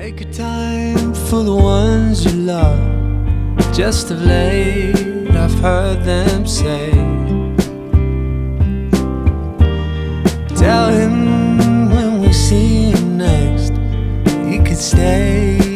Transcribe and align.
Make 0.00 0.22
a 0.22 0.32
time 0.32 1.12
for 1.12 1.42
the 1.42 1.54
ones 1.54 2.24
you 2.24 2.32
love. 2.32 2.80
Just 3.74 4.10
of 4.10 4.22
late, 4.22 5.28
I've 5.28 5.52
heard 5.60 6.02
them 6.04 6.46
say. 6.46 6.90
Tell 10.56 10.88
him 10.88 11.90
when 11.90 12.22
we 12.22 12.32
see 12.32 12.92
him 12.92 13.18
next, 13.18 13.74
he 14.48 14.56
could 14.66 14.78
stay 14.78 15.69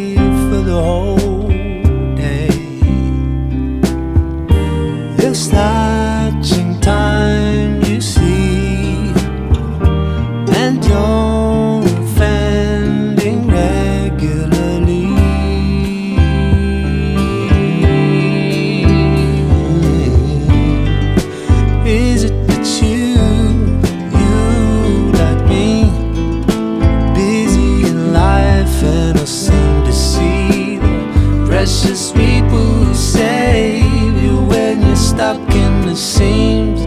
stuck 35.15 35.55
in 35.55 35.87
the 35.87 35.95
seams? 35.95 36.81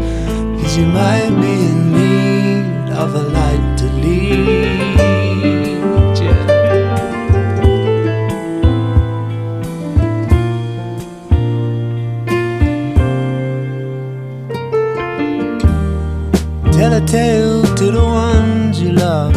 Cause 0.59 0.77
you 0.77 0.85
might 0.85 1.29
be 1.41 1.53
in 1.71 1.79
need 1.97 2.91
of 2.91 3.15
a 3.15 3.23
light 3.37 3.77
to 3.79 3.85
lead 4.03 4.97
you. 6.23 6.35
Tell 16.73 16.93
a 16.93 17.05
tale 17.05 17.63
to 17.79 17.85
the 17.91 18.03
ones 18.03 18.81
you 18.81 18.91
love. 18.91 19.35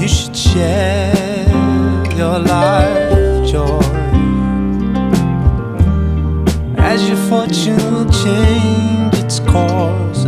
You 0.00 0.08
should 0.08 0.36
share 0.36 1.27
As 7.00 7.08
your 7.08 7.16
fortune 7.28 7.76
will 7.92 8.10
change 8.10 9.14
its 9.22 9.38
course, 9.38 10.24